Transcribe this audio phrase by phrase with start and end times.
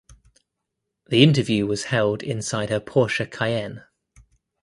[1.09, 3.83] The interview was held inside her Porsche Cayenne.